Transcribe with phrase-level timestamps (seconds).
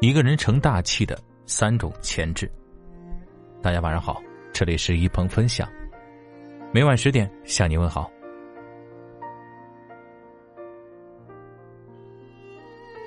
[0.00, 2.50] 一个人成大器的三种潜质。
[3.60, 4.18] 大家晚上好，
[4.50, 5.70] 这里是一鹏分享，
[6.72, 8.10] 每晚十点向你问好。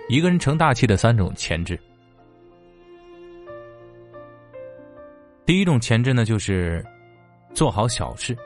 [0.08, 1.80] 一个人成大器的三种潜质，
[5.48, 6.86] 第一种潜质呢，就是
[7.56, 8.38] 做好小事。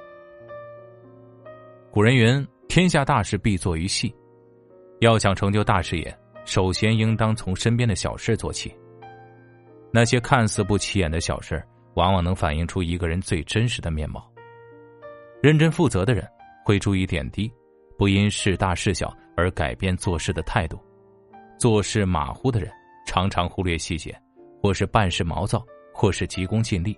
[1.91, 4.15] 古人云：“天下大事必作于细。”
[5.01, 6.18] 要想成就大事业。
[6.47, 8.74] 首先，应当从身边的小事做起。
[9.92, 11.61] 那些看似不起眼的小事，
[11.96, 14.32] 往往能反映出一个人最真实的面貌。
[15.43, 16.25] 认真负责的人
[16.64, 17.52] 会注意点滴，
[17.97, 20.79] 不因事大事小而改变做事的态度。
[21.60, 22.71] 做事马虎的人
[23.05, 24.18] 常常忽略细节，
[24.61, 25.61] 或是办事毛躁，
[25.93, 26.97] 或是急功近利。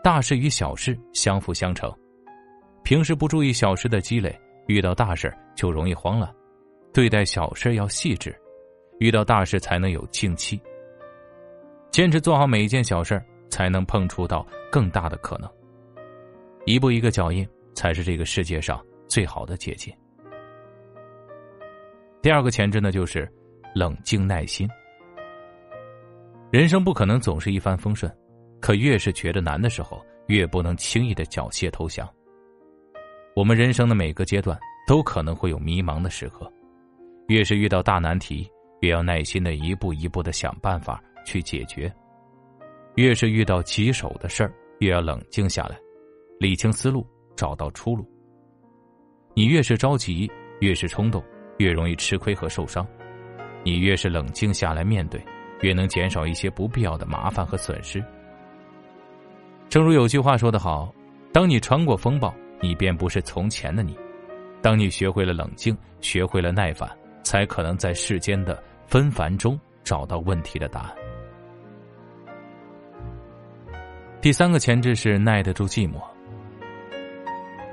[0.00, 1.92] 大事与小事相辅相成，
[2.84, 4.32] 平时不注意小事的积累，
[4.68, 6.32] 遇到大事就容易慌了。
[6.98, 8.36] 对待小事要细致，
[8.98, 10.60] 遇到大事才能有静气。
[11.92, 15.48] 坚持做好每一件小事才能碰触到更大的可能。
[16.66, 19.94] 一步一个脚印，才是这个世界上最好的捷径。
[22.20, 23.32] 第二个潜质呢，就是
[23.76, 24.68] 冷静耐心。
[26.50, 28.12] 人生不可能总是一帆风顺，
[28.60, 32.12] 可越是觉得难的时候，越不能轻易的缴械投降。
[33.36, 36.52] 我们人生的每个阶段都可能会有迷茫的时刻。
[37.28, 41.86] 越是遇到大难题，越要耐心的一步一步的想办法去解决；
[42.96, 45.78] 越是遇到棘手的事儿，越要冷静下来，
[46.40, 47.06] 理清思路，
[47.36, 48.10] 找到出路。
[49.34, 51.22] 你越是着急，越是冲动，
[51.58, 52.82] 越容易吃亏和受伤；
[53.62, 55.22] 你越是冷静下来面对，
[55.60, 58.02] 越能减少一些不必要的麻烦和损失。
[59.68, 60.90] 正如有句话说得好
[61.30, 63.92] ：“当你穿过风暴，你便不是从前的你；
[64.62, 66.90] 当你学会了冷静，学会了耐烦。”
[67.28, 70.94] 才可能在世间的纷繁中找到问题的答案。
[74.18, 76.00] 第三个前置是耐得住寂寞。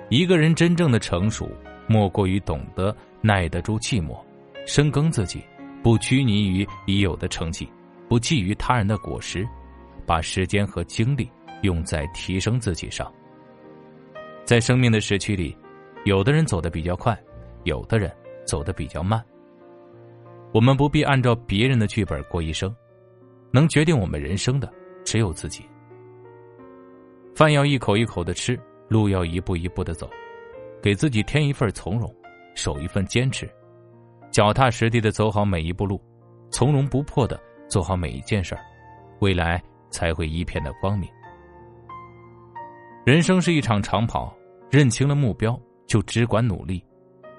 [0.09, 1.49] 一个人真正的成熟，
[1.87, 4.19] 莫过于懂得耐得住寂寞，
[4.65, 5.41] 深耕自己，
[5.81, 7.65] 不拘泥于已有的成绩，
[8.09, 9.47] 不觊觎他人的果实，
[10.05, 13.09] 把时间和精力用在提升自己上。
[14.43, 15.57] 在生命的时区里，
[16.03, 17.17] 有的人走得比较快，
[17.63, 18.13] 有的人
[18.45, 19.23] 走得比较慢。
[20.55, 22.73] 我们不必按照别人的剧本过一生，
[23.51, 24.71] 能决定我们人生的
[25.03, 25.65] 只有自己。
[27.35, 28.57] 饭要一口一口的吃，
[28.87, 30.09] 路要一步一步的走，
[30.81, 32.09] 给自己添一份从容，
[32.55, 33.53] 守一份坚持，
[34.31, 36.01] 脚踏实地的走好每一步路，
[36.49, 37.37] 从容不迫的
[37.67, 38.63] 做好每一件事儿，
[39.19, 41.09] 未来才会一片的光明。
[43.05, 44.33] 人生是一场长跑，
[44.71, 46.81] 认清了目标就只管努力，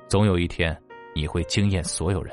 [0.07, 0.79] 总有一天
[1.15, 2.31] 你会惊艳所有人。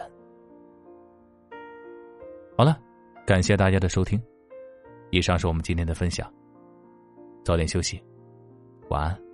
[2.56, 2.80] 好了，
[3.26, 4.22] 感谢大家的收听。
[5.10, 6.32] 以上是我们今天的分享。
[7.44, 8.02] 早点休息，
[8.90, 9.33] 晚安。